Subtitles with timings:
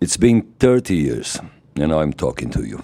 [0.00, 1.38] It's been 30 years,
[1.76, 2.82] and I'm talking to you.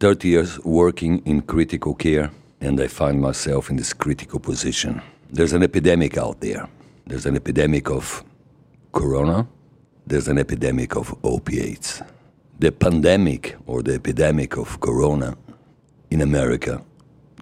[0.00, 5.00] 30 years working in critical care, and I find myself in this critical position.
[5.30, 6.68] There's an epidemic out there.
[7.06, 8.24] There's an epidemic of
[8.90, 9.46] corona,
[10.08, 12.02] there's an epidemic of opiates.
[12.58, 15.36] The pandemic or the epidemic of corona
[16.10, 16.82] in America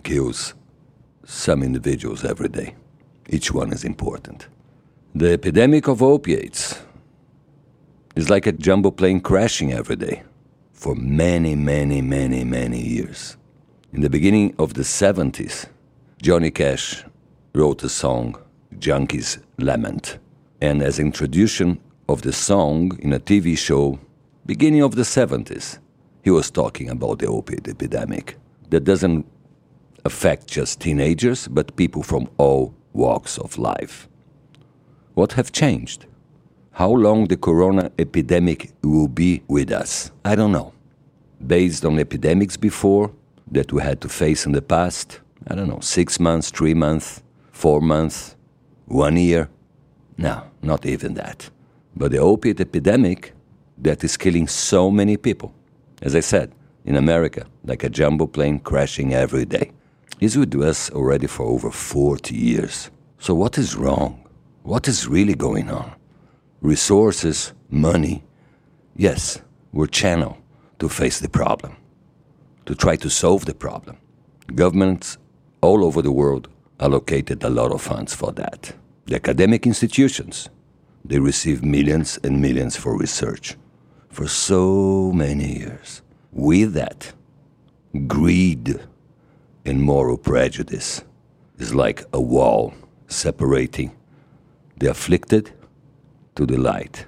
[0.02, 0.52] kills
[1.24, 2.74] some individuals every day.
[3.30, 4.48] Each one is important.
[5.14, 6.78] The epidemic of opiates
[8.14, 10.22] is like a jumbo plane crashing every day
[10.72, 13.36] for many, many, many, many years.
[13.92, 15.66] In the beginning of the 70s,
[16.20, 17.04] Johnny Cash
[17.54, 18.36] wrote a song,
[18.78, 20.18] Junkie's Lament.
[20.60, 23.98] And as introduction of the song in a TV show,
[24.46, 25.78] beginning of the 70s,
[26.22, 28.36] he was talking about the opiate epidemic
[28.70, 29.26] that doesn't
[30.04, 34.08] affect just teenagers, but people from all walks of life.
[35.14, 36.06] What have changed?
[36.74, 40.10] How long the corona epidemic will be with us?
[40.24, 40.72] I don't know.
[41.46, 43.12] Based on epidemics before
[43.52, 47.22] that we had to face in the past, I don't know, six months, three months,
[47.52, 48.34] four months,
[48.86, 49.48] one year.
[50.18, 51.48] No, not even that.
[51.94, 53.34] But the opiate epidemic
[53.78, 55.54] that is killing so many people,
[56.02, 56.50] as I said,
[56.84, 59.70] in America, like a jumbo plane crashing every day,
[60.18, 62.90] is with us already for over 40 years.
[63.20, 64.28] So, what is wrong?
[64.64, 65.94] What is really going on?
[66.64, 68.22] Resources, money,
[68.96, 69.38] yes,
[69.70, 70.38] were channeled
[70.78, 71.76] to face the problem,
[72.64, 73.98] to try to solve the problem.
[74.54, 75.18] Governments
[75.60, 76.48] all over the world
[76.80, 78.72] allocated a lot of funds for that.
[79.04, 80.48] The academic institutions,
[81.04, 83.56] they receive millions and millions for research
[84.08, 86.00] for so many years.
[86.32, 87.12] With that,
[88.06, 88.80] greed
[89.66, 91.04] and moral prejudice
[91.58, 92.72] is like a wall
[93.06, 93.94] separating
[94.78, 95.52] the afflicted
[96.36, 97.06] to the light,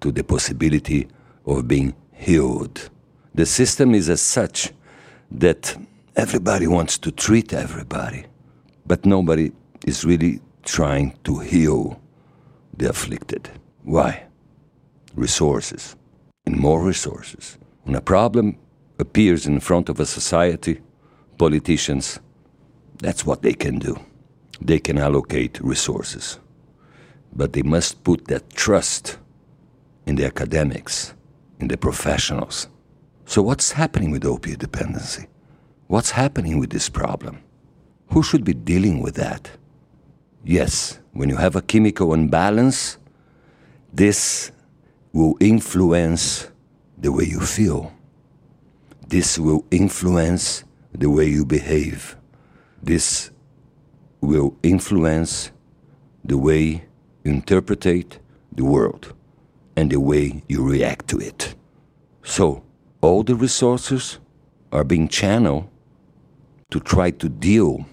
[0.00, 1.08] to the possibility
[1.44, 2.90] of being healed.
[3.34, 4.72] The system is as such
[5.30, 5.76] that
[6.14, 8.24] everybody wants to treat everybody,
[8.86, 9.52] but nobody
[9.86, 12.00] is really trying to heal
[12.76, 13.50] the afflicted.
[13.84, 14.24] Why?
[15.14, 15.96] Resources
[16.46, 17.58] and more resources.
[17.84, 18.56] When a problem
[18.98, 20.80] appears in front of a society,
[21.38, 22.18] politicians,
[22.98, 23.98] that's what they can do.
[24.60, 26.38] They can allocate resources.
[27.36, 29.18] But they must put that trust
[30.06, 31.14] in the academics,
[31.60, 32.68] in the professionals.
[33.26, 35.26] So, what's happening with opiate dependency?
[35.88, 37.42] What's happening with this problem?
[38.12, 39.50] Who should be dealing with that?
[40.44, 42.98] Yes, when you have a chemical imbalance,
[43.92, 44.50] this
[45.12, 46.48] will influence
[46.96, 47.92] the way you feel.
[49.08, 52.16] This will influence the way you behave.
[52.82, 53.30] This
[54.20, 55.50] will influence
[56.24, 56.85] the way
[57.26, 57.82] you interpret
[58.52, 59.12] the world
[59.76, 61.56] and the way you react to it.
[62.22, 62.62] So,
[63.00, 64.18] all the resources
[64.70, 65.68] are being channeled
[66.70, 67.84] to try to deal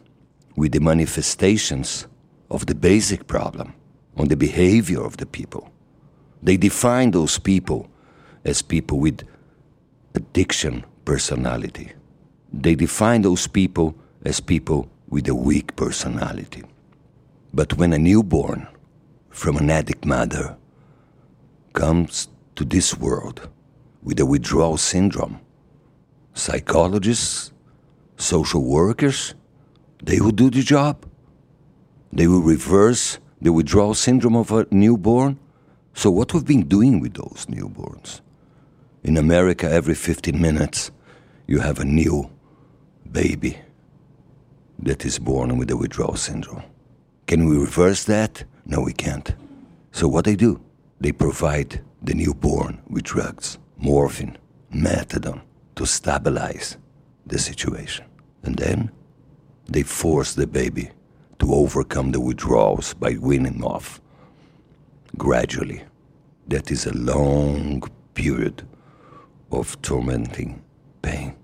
[0.55, 2.07] with the manifestations
[2.51, 3.73] of the basic problem
[4.17, 5.67] on the behavior of the people.
[6.43, 7.89] They define those people
[8.45, 9.23] as people with
[10.13, 11.91] addiction personality.
[12.51, 13.95] They define those people
[14.25, 16.63] as people with a weak personality.
[17.51, 18.67] But when a newborn
[19.33, 20.55] from an addict mother
[21.73, 23.49] comes to this world
[24.03, 25.39] with a withdrawal syndrome,
[26.33, 27.51] psychologists,
[28.15, 29.33] social workers,
[30.03, 31.05] they will do the job.
[32.11, 35.39] They will reverse the withdrawal syndrome of a newborn.
[35.95, 38.21] So, what we've been doing with those newborns?
[39.03, 40.91] In America, every 15 minutes,
[41.47, 42.29] you have a new
[43.11, 43.57] baby
[44.79, 46.63] that is born with a withdrawal syndrome.
[47.25, 48.43] Can we reverse that?
[48.65, 49.35] No, we can't.
[49.91, 50.61] So, what they do?
[50.99, 54.37] They provide the newborn with drugs, morphine,
[54.73, 55.41] methadone,
[55.75, 56.77] to stabilize
[57.25, 58.05] the situation.
[58.43, 58.91] And then
[59.65, 60.91] they force the baby
[61.39, 64.01] to overcome the withdrawals by weaning off
[65.17, 65.83] gradually.
[66.47, 68.67] That is a long period
[69.51, 70.61] of tormenting
[71.01, 71.35] pain.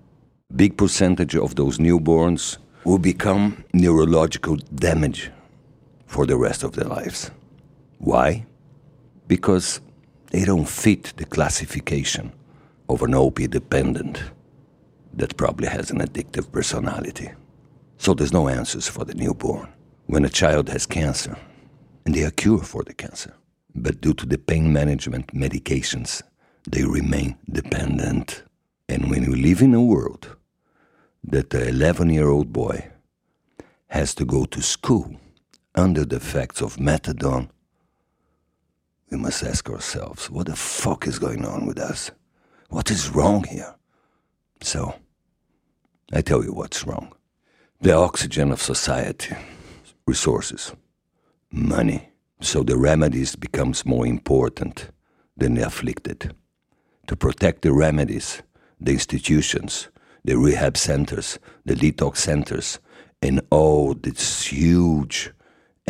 [0.54, 5.30] Big percentage of those newborns will become neurological damage
[6.10, 7.30] for the rest of their lives.
[7.98, 8.44] Why?
[9.28, 9.80] Because
[10.32, 12.32] they don't fit the classification
[12.88, 14.20] of an opiate dependent
[15.14, 17.30] that probably has an addictive personality.
[17.96, 19.68] So there's no answers for the newborn.
[20.06, 21.36] When a child has cancer,
[22.04, 23.32] and they are cured for the cancer,
[23.76, 26.22] but due to the pain management medications,
[26.68, 28.42] they remain dependent.
[28.88, 30.36] And when you live in a world
[31.22, 32.90] that the 11 year old boy
[33.86, 35.14] has to go to school
[35.74, 37.48] under the effects of methadone,
[39.10, 42.10] we must ask ourselves what the fuck is going on with us?
[42.68, 43.74] What is wrong here?
[44.62, 44.94] So,
[46.12, 47.12] I tell you what's wrong
[47.80, 49.34] the oxygen of society,
[50.06, 50.74] resources,
[51.50, 52.10] money.
[52.42, 54.90] So the remedies becomes more important
[55.36, 56.34] than the afflicted.
[57.06, 58.42] To protect the remedies,
[58.78, 59.88] the institutions,
[60.24, 62.78] the rehab centers, the detox centers,
[63.22, 65.32] and all this huge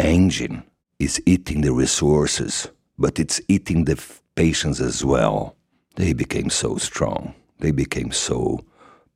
[0.01, 0.63] engine
[0.99, 2.69] is eating the resources,
[2.99, 4.03] but it's eating the
[4.35, 5.57] patients as well.
[5.97, 7.35] They became so strong.
[7.59, 8.65] They became so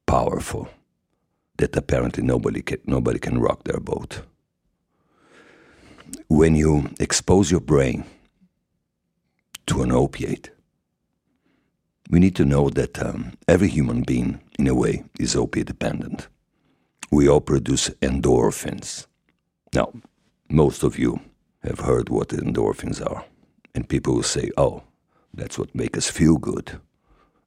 [0.06, 0.68] powerful
[1.56, 4.22] that apparently nobody can, nobody can rock their boat.
[6.28, 8.04] When you expose your brain
[9.66, 10.50] to an opiate,
[12.10, 16.28] we need to know that um, every human being, in a way, is opiate dependent.
[17.10, 19.06] We all produce endorphins.
[19.74, 19.92] Now,
[20.48, 21.20] most of you
[21.62, 23.24] have heard what endorphins are,
[23.74, 24.82] and people will say, oh,
[25.32, 26.78] that's what makes us feel good.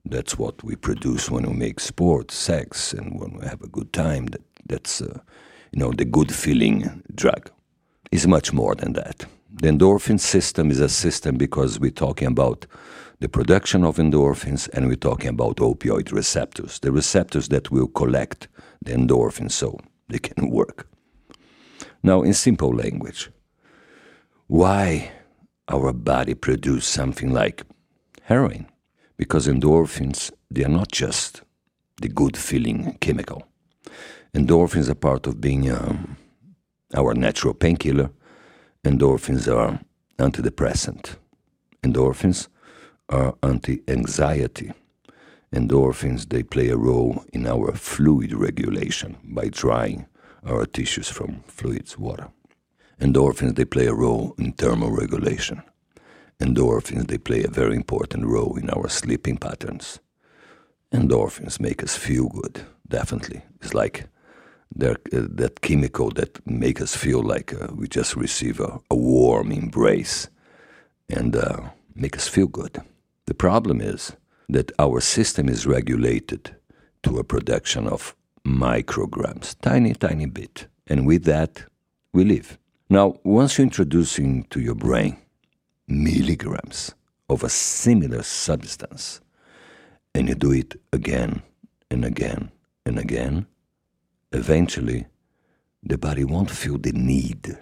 [0.06, 3.92] That's what we produce when we make sport, sex, and when we have a good
[3.94, 4.28] time.
[4.28, 5.20] That, that's, uh,
[5.72, 7.52] you know, the good feeling drug.
[8.12, 9.26] Is much more than that.
[9.52, 12.66] The endorphin system is a system because we're talking about
[13.20, 18.48] the production of endorphins and we're talking about opioid receptors, the receptors that will collect
[18.82, 19.78] the endorphins so
[20.08, 20.88] they can work.
[22.08, 23.30] Now, in simple language,
[24.48, 25.12] why
[25.68, 27.64] our body produce something like
[28.24, 28.68] heroin?
[29.18, 31.42] because endorphins they are not just
[32.02, 33.48] the good feeling chemical.
[34.34, 36.18] Endorphins are part of being um,
[36.94, 38.12] our natural painkiller.
[38.84, 39.80] Endorphins are
[40.20, 41.16] antidepressant.
[41.84, 42.48] Endorphins
[43.10, 44.72] are anti-anxiety.
[45.54, 50.06] Endorphins they play a role in our fluid regulation by drying
[50.46, 52.30] our tissues from fluids, water.
[53.00, 55.64] Endorphins they play a role in thermoregulation
[56.40, 60.00] endorphins they play a very important role in our sleeping patterns.
[60.92, 63.42] Endorphins make us feel good, definitely.
[63.62, 64.08] It's like
[64.82, 69.52] uh, that chemical that make us feel like uh, we just receive a, a warm
[69.52, 70.30] embrace
[71.10, 72.82] and uh, make us feel good.
[73.26, 74.14] The problem is
[74.50, 76.56] that our system is regulated
[77.04, 78.16] to a production of
[78.48, 80.68] micrograms, tiny, tiny bit.
[80.88, 81.64] And with that,
[82.14, 82.58] we live.
[82.90, 85.18] Now, once you introduce into your brain
[85.88, 86.96] milligrams
[87.30, 89.20] of a similar substance,
[90.16, 91.44] and you do it again
[91.92, 92.52] and again
[92.86, 93.46] and again,
[94.32, 95.06] eventually
[95.84, 97.58] the body won't feel the need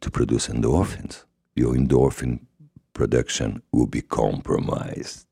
[0.00, 1.24] to produce endorphins.
[1.54, 2.40] Your endorphin
[2.94, 5.26] production will be compromised,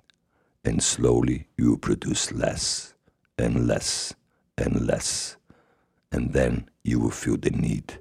[0.64, 2.94] and slowly you produce less
[3.38, 4.14] and less
[4.60, 5.36] and less,
[6.12, 7.98] and then you will feel the need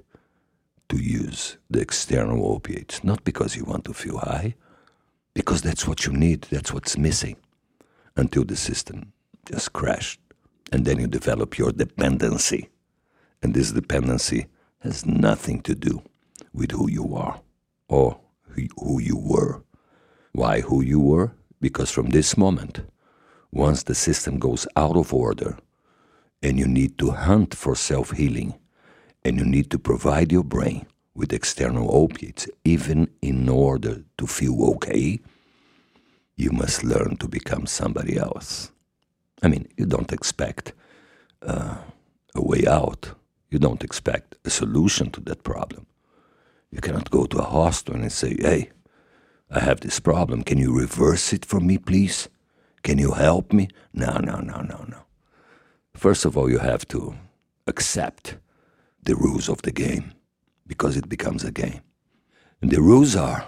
[0.88, 4.54] to use the external opiates, not because you want to feel high,
[5.34, 7.36] because that's what you need, that's what's missing,
[8.16, 9.12] until the system
[9.50, 10.20] just crashed.
[10.72, 12.68] And then you develop your dependency.
[13.42, 14.46] And this dependency
[14.80, 16.02] has nothing to do
[16.52, 17.40] with who you are
[17.88, 18.20] or
[18.78, 19.62] who you were.
[20.32, 21.32] Why who you were?
[21.60, 22.80] Because from this moment,
[23.50, 25.56] once the system goes out of order
[26.42, 28.54] and you need to hunt for self healing,
[29.24, 34.62] and you need to provide your brain with external opiates, even in order to feel
[34.74, 35.20] okay,
[36.36, 38.70] you must learn to become somebody else.
[39.42, 40.72] I mean, you don't expect
[41.42, 41.76] uh,
[42.34, 43.12] a way out.
[43.50, 45.86] You don't expect a solution to that problem.
[46.70, 48.70] You cannot go to a hospital and say, hey,
[49.50, 50.44] I have this problem.
[50.44, 52.28] Can you reverse it for me, please?
[52.82, 53.68] Can you help me?
[53.92, 55.02] No, no, no, no, no.
[55.94, 57.14] First of all, you have to
[57.66, 58.36] accept
[59.02, 60.12] the rules of the game
[60.66, 61.80] because it becomes a game.
[62.60, 63.46] And the rules are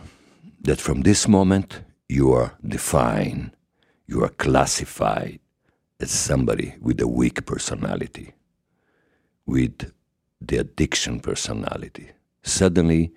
[0.63, 3.53] that from this moment you are defined,
[4.07, 5.41] you are classified
[6.01, 8.35] as somebody with a weak personality,
[9.47, 9.93] with
[10.41, 12.11] the addiction personality.
[12.43, 13.13] Suddenly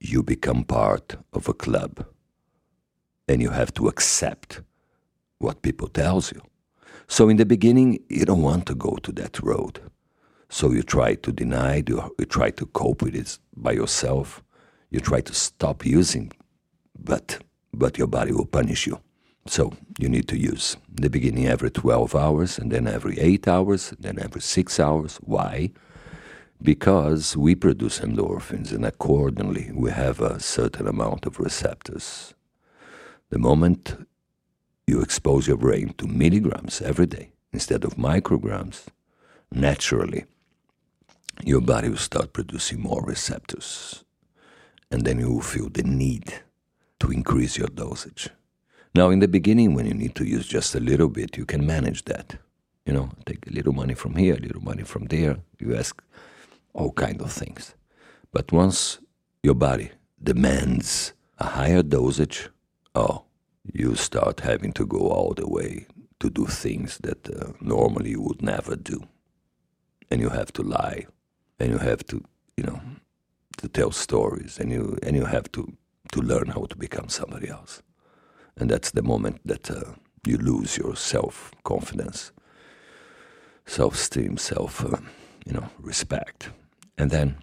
[0.00, 2.06] you become part of a club
[3.28, 4.60] and you have to accept
[5.38, 6.40] what people tells you.
[7.08, 9.80] So in the beginning you don't want to go to that road
[10.48, 14.42] so you try to deny it, you, you try to cope with it by yourself,
[14.90, 16.32] you try to stop using,
[16.98, 17.38] but,
[17.72, 19.00] but your body will punish you.
[19.46, 23.48] So you need to use in the beginning every 12 hours, and then every 8
[23.48, 25.18] hours, then every 6 hours.
[25.18, 25.70] Why?
[26.62, 32.34] Because we produce endorphins, and accordingly, we have a certain amount of receptors.
[33.30, 34.06] The moment
[34.86, 38.86] you expose your brain to milligrams every day instead of micrograms,
[39.50, 40.24] naturally
[41.44, 44.04] your body will start producing more receptors.
[44.90, 46.32] And then you will feel the need
[47.00, 48.30] to increase your dosage.
[48.94, 51.66] Now, in the beginning, when you need to use just a little bit, you can
[51.66, 52.36] manage that.
[52.86, 55.38] You know, take a little money from here, a little money from there.
[55.58, 56.02] You ask
[56.72, 57.74] all kind of things.
[58.32, 58.98] But once
[59.42, 59.90] your body
[60.22, 62.48] demands a higher dosage,
[62.94, 63.25] oh,
[63.74, 65.86] you start having to go all the way
[66.20, 69.06] to do things that uh, normally you would never do.
[70.10, 71.06] And you have to lie,
[71.58, 72.22] and you have to,
[72.56, 72.80] you know,
[73.58, 75.72] to tell stories, and you and you have to
[76.12, 77.82] to learn how to become somebody else.
[78.56, 79.94] And that's the moment that uh,
[80.26, 82.32] you lose your self confidence,
[83.66, 84.98] self esteem, self, uh,
[85.44, 86.50] you know, respect,
[86.96, 87.36] and then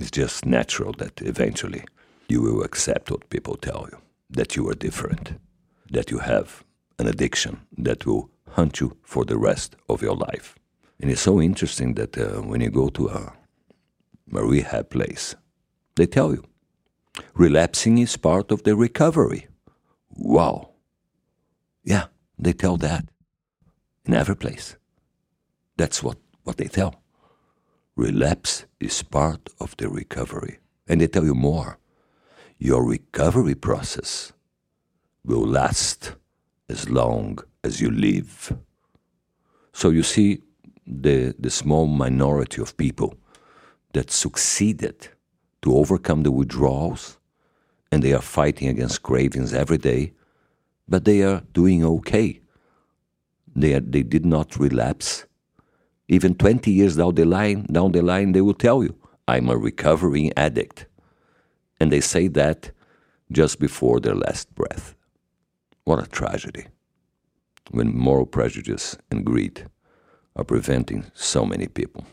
[0.00, 1.84] it's just natural that eventually
[2.28, 3.98] you will accept what people tell you
[4.30, 5.38] that you are different,
[5.92, 6.64] that you have
[6.98, 10.56] an addiction that will haunt you for the rest of your life.
[11.00, 13.32] And it's so interesting that uh, when you go to a,
[14.34, 15.34] a rehab place,
[15.96, 16.44] they tell you
[17.34, 19.46] relapsing is part of the recovery.
[20.10, 20.70] Wow.
[21.84, 22.06] Yeah,
[22.38, 23.04] they tell that
[24.04, 24.76] in every place.
[25.76, 27.02] That's what, what they tell.
[27.96, 30.58] Relapse is part of the recovery.
[30.88, 31.78] And they tell you more.
[32.58, 34.32] Your recovery process
[35.24, 36.14] will last
[36.68, 38.56] as long as you live.
[39.72, 40.42] So you see
[40.86, 43.14] the, the small minority of people
[43.92, 45.08] that succeeded
[45.62, 47.18] to overcome the withdrawals
[47.90, 50.12] and they are fighting against cravings every day,
[50.88, 52.40] but they are doing okay.
[53.54, 55.26] They, are, they did not relapse.
[56.08, 58.96] Even 20 years down the line, down the line, they will tell you,
[59.28, 60.86] I'm a recovering addict.
[61.78, 62.70] And they say that
[63.30, 64.94] just before their last breath.
[65.84, 66.66] What a tragedy
[67.72, 69.66] when moral prejudice and greed
[70.36, 72.06] are preventing so many people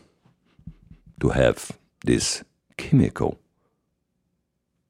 [1.20, 2.42] to have this
[2.76, 3.38] chemical,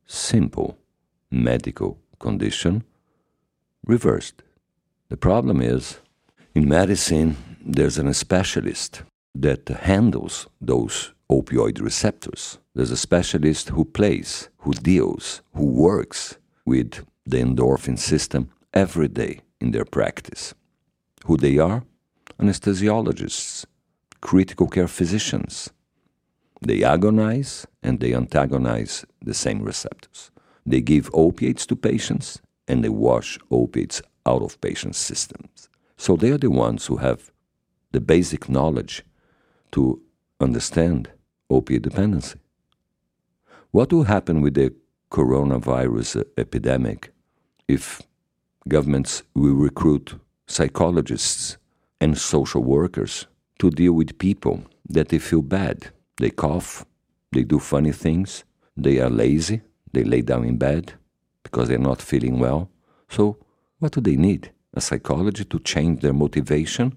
[0.07, 0.79] simple
[1.31, 2.85] medical condition
[3.85, 4.43] reversed.
[5.11, 5.99] The problem is
[6.55, 9.03] in medicine, there's a specialist
[9.35, 12.59] that handles those opioid receptors.
[12.75, 19.41] There's a specialist who plays, who deals, who works with the endorphin system every day
[19.61, 20.55] in their practice.
[21.27, 21.83] Who they are?
[22.39, 23.67] Anesthesiologists,
[24.21, 25.71] critical care physicians.
[26.63, 30.31] They agonize and they antagonize the same receptors.
[30.67, 35.69] They give opiates to patients and they wash opiates out of patients' systems.
[35.97, 37.31] So they are the ones who have
[37.93, 39.03] the basic knowledge
[39.73, 40.01] to
[40.41, 41.11] understand
[41.49, 42.39] opiate dependency.
[43.71, 44.75] What will happen with the
[45.11, 47.13] coronavirus epidemic
[47.67, 48.03] if
[48.69, 50.15] governments will recruit
[50.47, 51.57] psychologists
[52.01, 53.27] and social workers
[53.59, 55.89] to deal with people that they feel bad?
[56.17, 56.85] They cough,
[57.33, 58.45] they do funny things,
[58.77, 59.63] they are lazy,
[59.93, 60.95] they lay down in bed
[61.43, 62.71] because they're not feeling well.
[63.09, 63.39] So,
[63.79, 64.53] what do they need?
[64.75, 66.97] A psychology to change their motivation?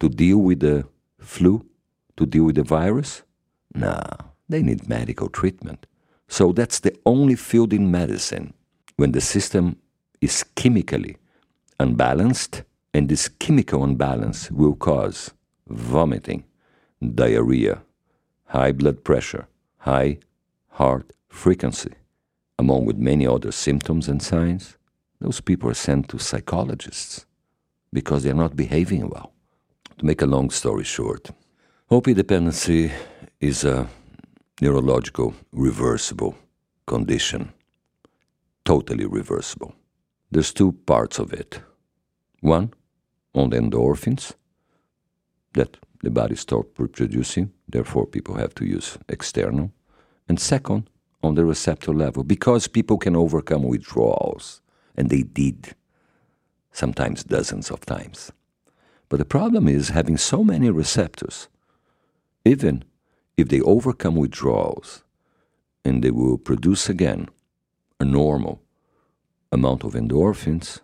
[0.00, 0.86] To deal with the
[1.20, 1.64] flu?
[2.16, 3.22] To deal with the virus?
[3.74, 4.00] No,
[4.48, 5.86] they need medical treatment.
[6.26, 8.54] So, that's the only field in medicine
[8.96, 9.76] when the system
[10.20, 11.16] is chemically
[11.80, 15.32] unbalanced, and this chemical imbalance will cause
[15.68, 16.44] vomiting,
[17.14, 17.82] diarrhea,
[18.46, 19.46] high blood pressure,
[19.78, 20.18] high
[20.70, 21.92] heart frequency,
[22.58, 24.76] among with many other symptoms and signs,
[25.20, 27.26] those people are sent to psychologists
[27.92, 29.32] because they're not behaving well.
[29.98, 31.30] To make a long story short,
[31.90, 32.92] opiate dependency
[33.40, 33.88] is a
[34.60, 36.36] neurological reversible
[36.86, 37.52] condition,
[38.64, 39.74] totally reversible.
[40.30, 41.60] There's two parts of it.
[42.40, 42.72] One,
[43.34, 44.34] on the endorphins
[45.54, 49.72] that the body stops producing, therefore people have to use external.
[50.28, 50.88] And second,
[51.22, 54.60] on the receptor level because people can overcome withdrawals,
[54.96, 55.74] and they did,
[56.72, 58.30] sometimes dozens of times.
[59.08, 61.48] But the problem is having so many receptors,
[62.44, 62.84] even
[63.36, 65.02] if they overcome withdrawals
[65.84, 67.28] and they will produce again
[67.98, 68.60] a normal
[69.52, 70.80] amount of endorphins,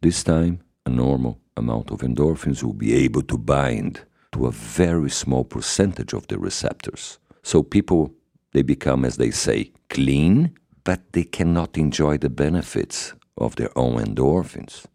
[0.00, 4.00] this time a normal amount of endorphins will be able to bind
[4.32, 7.18] to a very small percentage of the receptors.
[7.42, 8.14] So people
[8.52, 10.52] they become, as they say, clean,
[10.84, 14.86] but they cannot enjoy the benefits of their own endorphins.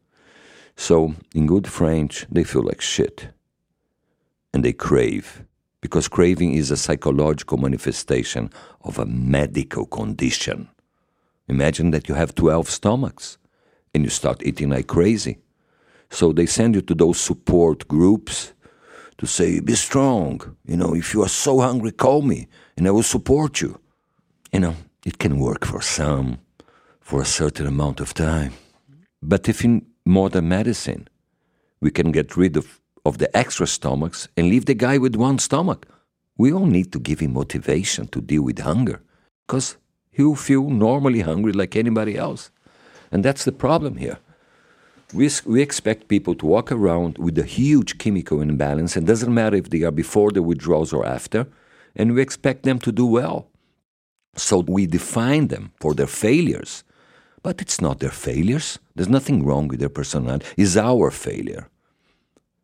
[0.76, 3.30] So, in good French, they feel like shit.
[4.54, 5.46] And they crave,
[5.80, 8.50] because craving is a psychological manifestation
[8.82, 10.68] of a medical condition.
[11.48, 13.38] Imagine that you have 12 stomachs
[13.94, 15.38] and you start eating like crazy.
[16.10, 18.54] So they send you to those support groups
[19.18, 20.56] to say, be strong.
[20.66, 22.48] You know, if you are so hungry, call me
[22.78, 23.80] and I will support you.
[24.52, 24.76] You know,
[25.06, 26.40] it can work for some.
[27.06, 28.52] for a certain amount of time.
[29.22, 31.08] But if in modern medicine
[31.80, 35.38] we can get rid of, of the extra stomachs and leave the guy with one
[35.38, 35.86] stomach,
[36.36, 39.04] we all need to give him motivation to deal with hunger
[39.46, 39.78] because
[40.16, 42.50] he'll feel normally hungry like anybody else.
[43.12, 44.18] And that's the problem here.
[45.14, 49.58] We, we expect people to walk around with a huge chemical imbalance, and doesn't matter
[49.58, 51.48] if they are before the withdrawals or after,
[51.96, 53.48] and we expect them to do well.
[54.36, 56.84] So we define them for their failures,
[57.44, 58.80] but it's not their failures.
[58.96, 60.46] There's nothing wrong with their personality.
[60.58, 61.70] It's our failure.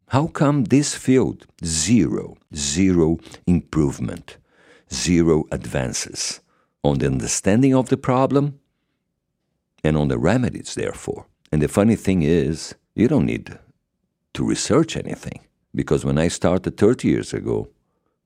[0.07, 4.37] How come this field zero, zero improvement,
[4.91, 6.41] zero advances
[6.83, 8.59] on the understanding of the problem
[9.83, 11.25] and on the remedies, therefore?
[11.51, 13.57] And the funny thing is, you don't need
[14.33, 15.41] to research anything
[15.75, 17.69] because when I started 30 years ago,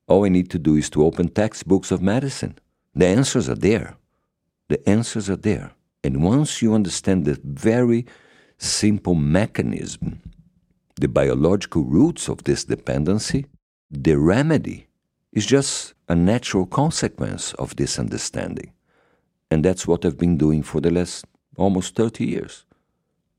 [0.08, 2.58] all I need to do is to open textbooks of medicine.
[2.94, 3.98] The answers are there.
[4.68, 5.72] The answers are there.
[6.04, 8.06] And once you understand the very
[8.58, 10.22] simple mechanism
[10.96, 13.46] the biological roots of this dependency,
[13.92, 14.88] the remedy
[15.36, 18.72] is just a natural consequence of this understanding.
[19.51, 21.25] And that's what I've been doing for the last
[21.58, 22.65] almost 30 years.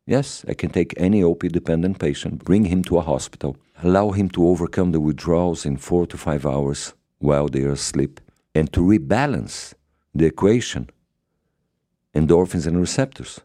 [0.07, 4.29] Yes, I can take any opiate dependent patient, bring him to a hospital, allow him
[4.31, 8.21] to overcome the withdrawals in four to five hours while they are asleep,
[8.55, 9.75] and to rebalance
[10.15, 10.89] the equation
[12.15, 13.41] endorphins and receptors.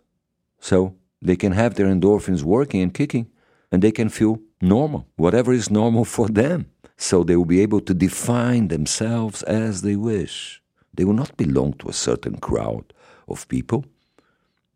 [0.59, 3.27] So they can have their endorphins working and kicking
[3.71, 6.65] and they can feel normal, whatever is normal for them.
[7.01, 10.61] So they will be able to define themselves as they wish.
[10.93, 12.93] They will not belong to a certain crowd
[13.27, 13.85] of people.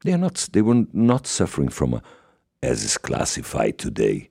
[0.03, 0.50] They are not.
[0.51, 2.01] They were not suffering from a,
[2.63, 4.29] as is classified today,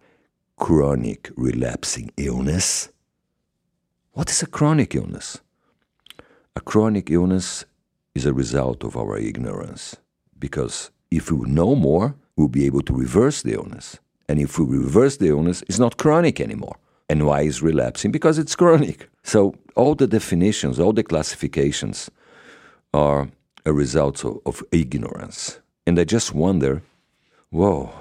[0.57, 2.89] chronic relapsing illness.
[4.15, 5.39] What is a chronic illness?
[6.57, 7.65] A chronic illness
[8.13, 9.95] is a result of our ignorance.
[10.37, 14.01] Because if we know more, we'll be able to reverse the illness.
[14.29, 16.77] And if we reverse the illness, it's not chronic anymore.
[17.09, 18.11] And why is relapsing?
[18.11, 19.09] Because it's chronic.
[19.23, 22.11] So all the definitions, all the classifications
[22.93, 23.29] are
[23.67, 25.61] a result of, of ignorance.
[25.87, 26.83] And I just wonder,
[27.51, 27.93] whoa,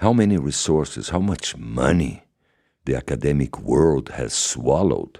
[0.00, 2.24] how many resources, how much money
[2.84, 5.18] the academic world has swallowed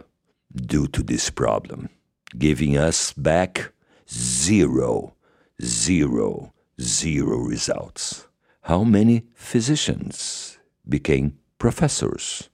[0.54, 1.88] due to this problem,
[2.36, 3.72] giving us back
[4.08, 5.14] zero,
[5.62, 8.28] zero, zero results
[8.68, 12.47] how many physicians became professors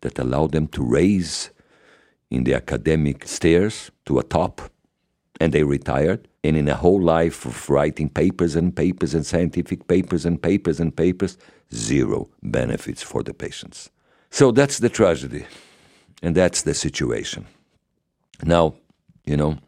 [0.00, 1.50] that allowed them to raise
[2.30, 4.60] in the academic stairs to a top
[5.40, 6.28] and they retired.
[6.44, 10.80] And in a whole life of writing papers and papers and scientific papers and papers
[10.80, 11.36] and papers
[11.74, 13.90] zero benefits for the patients.
[14.30, 15.44] So that's the tragedy
[16.22, 17.46] and that's the situation.
[18.44, 18.74] Now
[19.28, 19.58] you know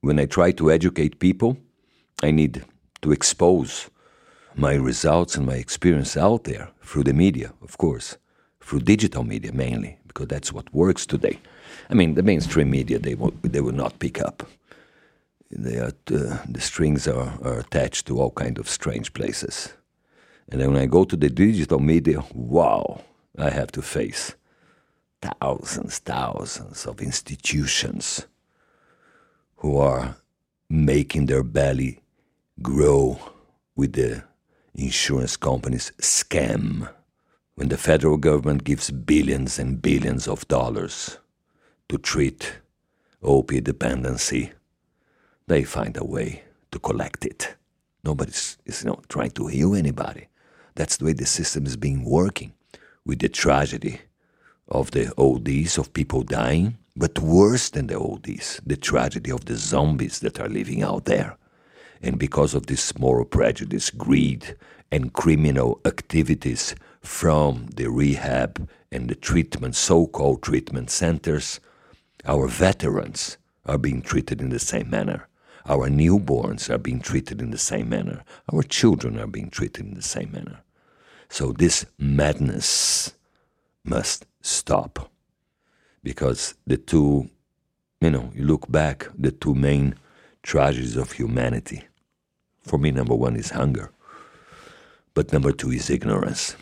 [0.00, 1.58] when i try to educate people
[2.22, 2.64] i need
[3.02, 3.90] to expose
[4.54, 8.16] my results and my experience out there through the media, of course,
[8.66, 11.38] through digital media mainly, because that's what works today.
[11.88, 14.42] I mean, the mainstream media they will, they will not pick up.
[15.50, 19.72] They are, uh, the strings are, are attached to all kind of strange places.
[20.48, 23.02] And then when I go to the digital media, wow,
[23.38, 24.34] I have to face
[25.22, 28.26] thousands, thousands of institutions
[29.58, 30.16] who are
[30.68, 32.00] making their belly
[32.60, 33.20] grow
[33.76, 34.24] with the
[34.74, 36.88] insurance companies scam
[37.56, 41.18] when the federal government gives billions and billions of dollars
[41.88, 42.60] to treat
[43.22, 44.52] opiate dependency,
[45.46, 47.56] they find a way to collect it.
[48.04, 50.28] Nobody's is, you know, trying to heal anybody.
[50.74, 52.52] That's the way the system is being working
[53.06, 54.00] with the tragedy
[54.68, 59.56] of the ODs, of people dying, but worse than the ODs, the tragedy of the
[59.56, 61.36] zombies that are living out there.
[62.02, 64.56] And because of this moral prejudice, greed,
[64.92, 66.74] and criminal activities
[67.06, 71.60] from the rehab and the treatment, so called treatment centers,
[72.26, 75.28] our veterans are being treated in the same manner.
[75.66, 78.24] Our newborns are being treated in the same manner.
[78.52, 80.60] Our children are being treated in the same manner.
[81.28, 83.14] So this madness
[83.84, 85.10] must stop.
[86.02, 87.28] Because the two,
[88.00, 89.96] you know, you look back, the two main
[90.42, 91.84] tragedies of humanity.
[92.62, 93.90] For me, number one is hunger.
[95.14, 96.56] But number two is ignorance.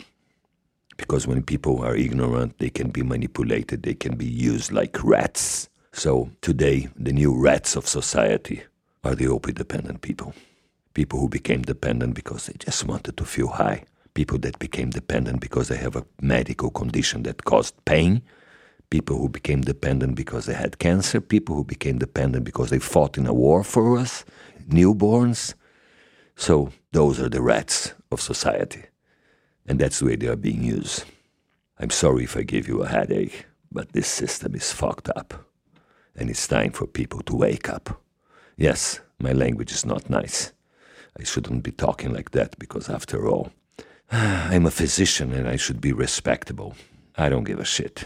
[0.97, 5.69] Because when people are ignorant, they can be manipulated, they can be used like rats.
[5.93, 8.63] So today, the new rats of society
[9.03, 10.35] are the opiate dependent people.
[10.95, 13.85] People who became dependent because they just wanted to feel high.
[14.15, 18.23] People that became dependent because they have a medical condition that caused pain
[18.91, 23.19] people who became dependent because they had cancer, people who became dependent because they fought
[23.19, 24.25] in a war for us,
[24.69, 25.55] newborns,
[26.37, 28.85] So those are the rats of society.
[29.67, 31.05] And that's the way they are being used.
[31.79, 35.47] I'm sorry if I gave you a headache, but this system is fucked up.
[36.17, 38.01] And it's time for people to wake up.
[38.57, 40.53] Yes, my language is not nice.
[41.19, 43.51] I shouldn't be talking like that because, after all,
[44.13, 46.75] I'm a physician and I should be respectable.
[47.17, 48.05] I don't give a shit.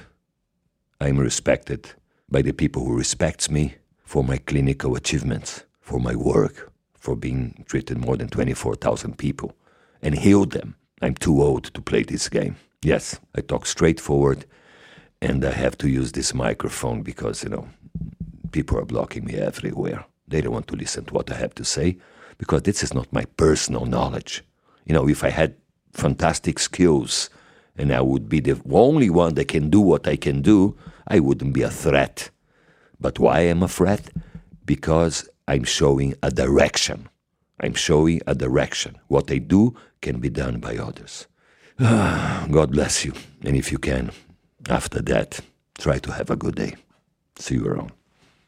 [1.00, 1.92] I'm respected
[2.30, 7.64] by the people who respects me for my clinical achievements, for my work, for being
[7.68, 9.54] treated more than 24,000 people
[10.02, 10.76] and healed them.
[11.00, 12.56] I'm too old to play this game.
[12.82, 14.44] Yes, I talk straightforward
[15.20, 17.68] and I have to use this microphone because, you know,
[18.52, 20.04] people are blocking me everywhere.
[20.26, 21.96] They don't want to listen to what I have to say
[22.38, 24.44] because this is not my personal knowledge.
[24.86, 25.54] You know, if I had
[25.92, 27.30] fantastic skills
[27.76, 31.20] and I would be the only one that can do what I can do, I
[31.20, 32.30] wouldn't be a threat.
[33.00, 34.10] But why am a threat?
[34.64, 37.08] Because I'm showing a direction.
[37.60, 38.98] I'm showing a direction.
[39.08, 41.26] What I do can be done by others.
[41.78, 43.12] God bless you.
[43.42, 44.10] And if you can,
[44.68, 45.40] after that,
[45.78, 46.74] try to have a good day.
[47.36, 47.92] See you around.